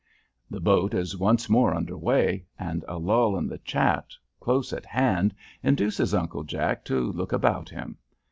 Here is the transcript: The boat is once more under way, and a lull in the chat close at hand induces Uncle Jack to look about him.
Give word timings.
The 0.49 0.59
boat 0.59 0.95
is 0.95 1.15
once 1.15 1.47
more 1.47 1.75
under 1.75 1.95
way, 1.95 2.47
and 2.57 2.83
a 2.87 2.97
lull 2.97 3.37
in 3.37 3.45
the 3.45 3.59
chat 3.59 4.15
close 4.39 4.73
at 4.73 4.83
hand 4.87 5.35
induces 5.61 6.11
Uncle 6.15 6.43
Jack 6.43 6.83
to 6.85 7.11
look 7.11 7.31
about 7.31 7.69
him. 7.69 7.99